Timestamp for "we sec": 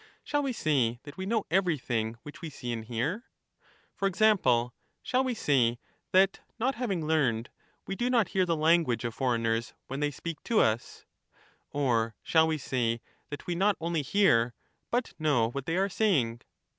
10.55-10.57